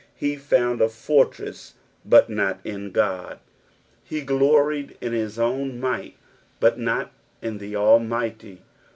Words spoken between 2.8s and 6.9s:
Qod; he gloried in hia ini((ht, but